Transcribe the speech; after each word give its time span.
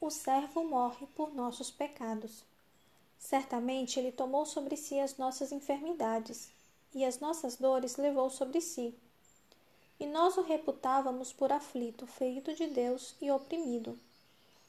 como 0.00 0.10
servo 0.10 0.64
morre 0.64 1.06
por 1.14 1.32
nossos 1.34 1.70
pecados. 1.70 2.42
Certamente 3.18 4.00
ele 4.00 4.10
tomou 4.10 4.46
sobre 4.46 4.74
si 4.76 4.98
as 4.98 5.18
nossas 5.18 5.52
enfermidades 5.52 6.48
e 6.94 7.04
as 7.04 7.20
nossas 7.20 7.56
dores 7.56 7.96
levou 7.96 8.30
sobre 8.30 8.62
si. 8.62 8.94
E 10.00 10.06
nós 10.06 10.38
o 10.38 10.42
reputávamos 10.42 11.34
por 11.34 11.52
aflito, 11.52 12.06
ferido 12.06 12.54
de 12.54 12.66
Deus 12.66 13.14
e 13.20 13.30
oprimido. 13.30 13.96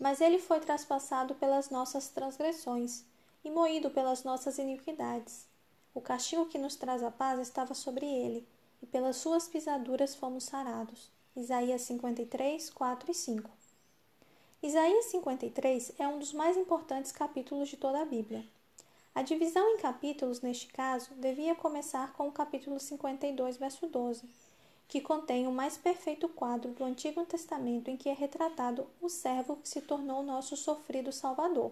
Mas 0.00 0.22
ele 0.22 0.38
foi 0.38 0.60
traspassado 0.60 1.34
pelas 1.34 1.68
nossas 1.68 2.08
transgressões 2.08 3.04
e 3.44 3.50
moído 3.50 3.90
pelas 3.90 4.24
nossas 4.24 4.56
iniquidades. 4.58 5.46
O 5.94 6.00
castigo 6.00 6.46
que 6.46 6.58
nos 6.58 6.74
traz 6.74 7.02
a 7.02 7.10
paz 7.10 7.38
estava 7.38 7.74
sobre 7.74 8.06
ele, 8.06 8.48
e 8.82 8.86
pelas 8.86 9.16
suas 9.16 9.46
pisaduras 9.46 10.14
fomos 10.14 10.44
sarados. 10.44 11.10
Isaías 11.36 11.82
53, 11.82 12.70
4 12.70 13.10
e 13.10 13.14
5. 13.14 13.67
Isaías 14.60 15.04
53 15.04 15.92
é 16.00 16.08
um 16.08 16.18
dos 16.18 16.32
mais 16.32 16.56
importantes 16.56 17.12
capítulos 17.12 17.68
de 17.68 17.76
toda 17.76 18.00
a 18.00 18.04
Bíblia. 18.04 18.44
A 19.14 19.22
divisão 19.22 19.70
em 19.70 19.78
capítulos, 19.78 20.40
neste 20.40 20.66
caso, 20.66 21.10
devia 21.14 21.54
começar 21.54 22.12
com 22.14 22.26
o 22.26 22.32
capítulo 22.32 22.80
52, 22.80 23.56
verso 23.56 23.86
12, 23.86 24.28
que 24.88 25.00
contém 25.00 25.46
o 25.46 25.52
mais 25.52 25.76
perfeito 25.76 26.28
quadro 26.28 26.72
do 26.72 26.82
Antigo 26.82 27.24
Testamento 27.24 27.88
em 27.88 27.96
que 27.96 28.08
é 28.08 28.12
retratado 28.12 28.84
o 29.00 29.08
servo 29.08 29.54
que 29.58 29.68
se 29.68 29.80
tornou 29.80 30.24
nosso 30.24 30.56
sofrido 30.56 31.12
Salvador. 31.12 31.70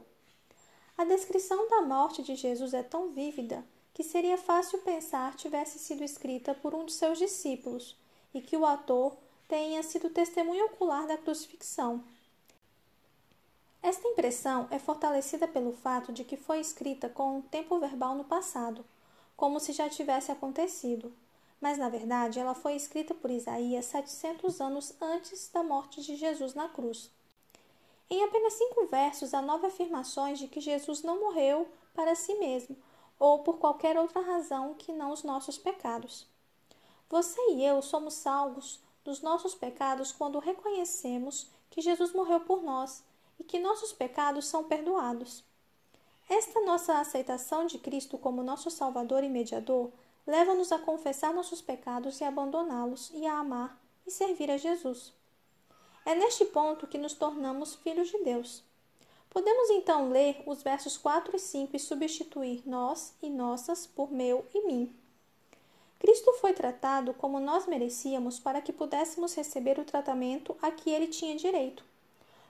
A 0.97 1.05
descrição 1.05 1.69
da 1.69 1.83
morte 1.83 2.23
de 2.23 2.37
Jesus 2.37 2.73
é 2.73 2.85
tão 2.85 3.09
vívida 3.09 3.65
que 3.93 4.05
seria 4.05 4.39
fácil 4.39 4.79
pensar 4.79 5.35
tivesse 5.35 5.81
sido 5.81 6.05
escrita 6.05 6.55
por 6.55 6.73
um 6.73 6.85
de 6.85 6.93
seus 6.93 7.19
discípulos 7.19 7.97
e 8.33 8.41
que 8.41 8.57
o 8.57 8.65
ator 8.65 9.17
tenha 9.49 9.83
sido 9.83 10.09
testemunho 10.09 10.67
ocular 10.67 11.05
da 11.09 11.19
crucifixão. 11.19 12.05
Esta 13.87 14.09
impressão 14.09 14.67
é 14.73 14.81
fortalecida 14.81 15.47
pelo 15.47 15.71
fato 15.71 16.13
de 16.13 16.25
que 16.25 16.37
foi 16.37 16.59
escrita 16.59 17.09
com 17.09 17.37
um 17.37 17.41
tempo 17.41 17.79
verbal 17.79 18.17
no 18.17 18.25
passado, 18.25 18.85
como 19.37 19.61
se 19.61 19.73
já 19.73 19.89
tivesse 19.89 20.33
acontecido, 20.33 21.15
mas 21.61 21.79
na 21.79 21.89
verdade 21.89 22.41
ela 22.41 22.53
foi 22.53 22.75
escrita 22.75 23.15
por 23.15 23.31
Isaías 23.31 23.85
700 23.85 24.61
anos 24.61 24.93
antes 25.01 25.49
da 25.53 25.63
morte 25.63 26.03
de 26.03 26.17
Jesus 26.17 26.53
na 26.53 26.69
cruz. 26.69 27.13
Em 28.11 28.25
apenas 28.25 28.55
cinco 28.55 28.87
versos 28.87 29.33
há 29.33 29.41
nove 29.41 29.69
afirmações 29.69 30.41
de 30.41 30.49
que 30.49 30.61
Jesus 30.61 31.05
não 31.05 31.21
morreu 31.21 31.69
para 31.95 32.17
si 32.17 32.35
mesmo 32.41 32.77
ou 33.21 33.45
por 33.45 33.59
qualquer 33.59 33.97
outra 33.97 34.21
razão 34.21 34.75
que 34.75 34.93
não 34.93 35.13
os 35.13 35.23
nossos 35.23 35.57
pecados. 35.59 36.27
Você 37.09 37.41
e 37.53 37.65
eu 37.65 37.81
somos 37.81 38.15
salvos 38.15 38.81
dos 39.05 39.23
nossos 39.23 39.55
pecados 39.55 40.11
quando 40.11 40.41
reconhecemos 40.41 41.47
que 41.71 41.81
Jesus 41.81 42.13
morreu 42.13 42.41
por 42.41 42.65
nós 42.65 43.05
e 43.39 43.45
que 43.45 43.59
nossos 43.59 43.93
pecados 43.93 44.47
são 44.47 44.65
perdoados. 44.65 45.45
Esta 46.29 46.61
nossa 46.63 46.99
aceitação 46.99 47.67
de 47.67 47.79
Cristo 47.79 48.19
como 48.19 48.43
nosso 48.43 48.71
Salvador 48.71 49.23
e 49.23 49.29
Mediador 49.29 49.93
leva-nos 50.27 50.73
a 50.73 50.79
confessar 50.79 51.33
nossos 51.33 51.63
pecados 51.63 52.21
e 52.21 52.25
abandoná-los, 52.25 53.13
e 53.15 53.25
a 53.27 53.39
amar 53.39 53.81
e 54.05 54.11
servir 54.11 54.51
a 54.51 54.57
Jesus. 54.57 55.13
É 56.05 56.15
neste 56.15 56.45
ponto 56.47 56.87
que 56.87 56.99
nos 56.99 57.15
tornamos 57.15 57.77
filhos 57.77 58.09
de 58.09 58.19
Deus. 58.25 58.65
Podemos 59.31 59.71
então 59.71 60.11
ler 60.11 60.43
os 60.47 60.63
versos 60.63 60.97
4 60.97 61.37
e 61.37 61.39
5 61.39 61.77
e 61.77 61.79
substituir 61.79 62.63
nós 62.67 63.15
e 63.23 63.31
nossas 63.31 63.87
por 63.87 64.11
meu 64.11 64.45
e 64.53 64.67
mim. 64.67 64.95
Cristo 65.99 66.33
foi 66.35 66.53
tratado 66.53 67.15
como 67.15 67.39
nós 67.39 67.67
merecíamos 67.67 68.39
para 68.39 68.61
que 68.61 68.73
pudéssemos 68.73 69.35
receber 69.35 69.79
o 69.79 69.85
tratamento 69.85 70.57
a 70.61 70.71
que 70.71 70.91
ele 70.91 71.07
tinha 71.07 71.37
direito 71.37 71.85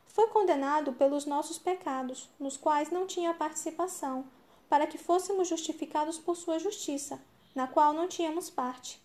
foi 0.08 0.28
condenado 0.28 0.92
pelos 0.92 1.26
nossos 1.26 1.58
pecados, 1.58 2.28
nos 2.38 2.56
quais 2.56 2.90
não 2.90 3.06
tinha 3.06 3.34
participação, 3.34 4.24
para 4.68 4.86
que 4.86 4.98
fôssemos 4.98 5.48
justificados 5.48 6.18
por 6.18 6.36
sua 6.36 6.58
justiça, 6.58 7.20
na 7.54 7.66
qual 7.66 7.92
não 7.92 8.08
tínhamos 8.08 8.50
parte. 8.50 9.00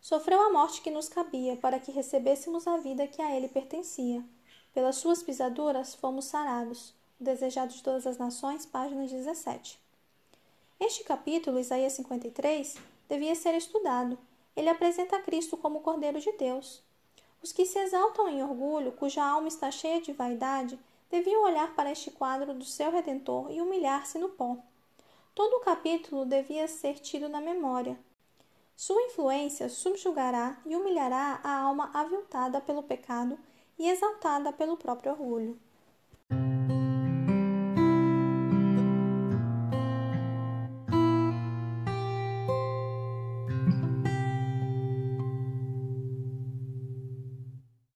Sofreu 0.00 0.40
a 0.40 0.50
morte 0.50 0.82
que 0.82 0.90
nos 0.90 1.08
cabia, 1.08 1.56
para 1.56 1.78
que 1.78 1.92
recebêssemos 1.92 2.66
a 2.66 2.76
vida 2.76 3.06
que 3.06 3.22
a 3.22 3.36
ele 3.36 3.48
pertencia. 3.48 4.22
Pelas 4.74 4.96
suas 4.96 5.22
pisaduras 5.22 5.94
fomos 5.94 6.24
sarados. 6.24 6.92
O 7.20 7.24
Desejado 7.24 7.72
de 7.72 7.82
Todas 7.82 8.04
as 8.06 8.18
Nações, 8.18 8.66
página 8.66 9.06
17. 9.06 9.78
Este 10.80 11.04
capítulo, 11.04 11.60
Isaías 11.60 11.92
53, 11.92 12.76
devia 13.08 13.34
ser 13.36 13.54
estudado. 13.54 14.18
Ele 14.56 14.68
apresenta 14.68 15.22
Cristo 15.22 15.56
como 15.56 15.82
Cordeiro 15.82 16.18
de 16.18 16.32
Deus, 16.32 16.82
os 17.42 17.52
que 17.52 17.66
se 17.66 17.78
exaltam 17.78 18.28
em 18.28 18.42
orgulho, 18.42 18.92
cuja 18.92 19.24
alma 19.24 19.48
está 19.48 19.70
cheia 19.70 20.00
de 20.00 20.12
vaidade, 20.12 20.78
deviam 21.10 21.44
olhar 21.44 21.74
para 21.74 21.90
este 21.90 22.10
quadro 22.10 22.54
do 22.54 22.64
seu 22.64 22.90
Redentor 22.90 23.50
e 23.50 23.60
humilhar-se 23.60 24.18
no 24.18 24.28
pó. 24.28 24.56
Todo 25.34 25.56
o 25.56 25.60
capítulo 25.60 26.24
devia 26.24 26.68
ser 26.68 26.98
tido 26.98 27.28
na 27.28 27.40
memória. 27.40 27.98
Sua 28.76 29.00
influência 29.02 29.68
subjugará 29.68 30.58
e 30.64 30.76
humilhará 30.76 31.40
a 31.42 31.58
alma 31.58 31.90
aviltada 31.92 32.60
pelo 32.60 32.82
pecado 32.82 33.38
e 33.78 33.88
exaltada 33.88 34.52
pelo 34.52 34.76
próprio 34.76 35.12
orgulho. 35.12 35.58